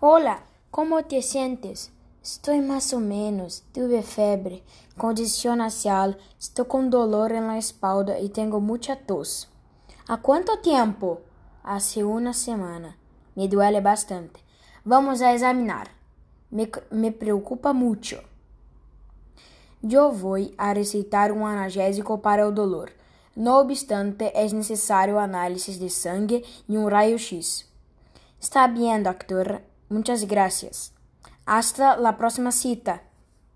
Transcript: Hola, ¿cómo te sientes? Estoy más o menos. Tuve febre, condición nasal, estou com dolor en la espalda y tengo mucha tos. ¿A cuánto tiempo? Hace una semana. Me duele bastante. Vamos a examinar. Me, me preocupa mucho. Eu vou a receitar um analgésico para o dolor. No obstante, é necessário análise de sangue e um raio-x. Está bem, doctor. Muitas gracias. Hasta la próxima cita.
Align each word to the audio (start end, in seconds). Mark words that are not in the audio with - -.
Hola, 0.00 0.44
¿cómo 0.70 1.02
te 1.02 1.22
sientes? 1.22 1.90
Estoy 2.22 2.60
más 2.60 2.92
o 2.92 3.00
menos. 3.00 3.64
Tuve 3.72 4.04
febre, 4.04 4.62
condición 4.96 5.58
nasal, 5.58 6.16
estou 6.38 6.64
com 6.66 6.88
dolor 6.88 7.32
en 7.32 7.48
la 7.48 7.58
espalda 7.58 8.16
y 8.20 8.28
tengo 8.28 8.60
mucha 8.60 8.94
tos. 8.94 9.48
¿A 10.06 10.18
cuánto 10.18 10.60
tiempo? 10.60 11.22
Hace 11.64 12.04
una 12.04 12.32
semana. 12.32 12.96
Me 13.34 13.48
duele 13.48 13.80
bastante. 13.80 14.40
Vamos 14.84 15.20
a 15.20 15.34
examinar. 15.34 15.90
Me, 16.48 16.70
me 16.92 17.10
preocupa 17.10 17.72
mucho. 17.72 18.22
Eu 19.82 20.12
vou 20.12 20.36
a 20.56 20.72
receitar 20.72 21.32
um 21.32 21.44
analgésico 21.44 22.18
para 22.18 22.46
o 22.46 22.52
dolor. 22.52 22.92
No 23.34 23.58
obstante, 23.58 24.30
é 24.32 24.48
necessário 24.52 25.18
análise 25.18 25.76
de 25.76 25.90
sangue 25.90 26.44
e 26.68 26.78
um 26.78 26.86
raio-x. 26.86 27.66
Está 28.38 28.68
bem, 28.68 29.02
doctor. 29.02 29.60
Muitas 29.88 30.26
gracias. 30.26 30.92
Hasta 31.46 31.96
la 31.96 32.16
próxima 32.18 32.52
cita. 32.52 33.07